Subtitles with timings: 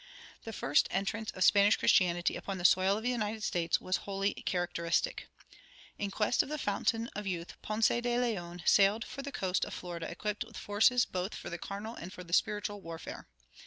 [0.45, 4.33] The first entrance of Spanish Christianity upon the soil of the United States was wholly
[4.33, 5.27] characteristic.
[5.99, 9.75] In quest of the Fountain of Youth, Ponce de Leon sailed for the coast of
[9.75, 13.27] Florida equipped with forces both for the carnal and for the spiritual warfare.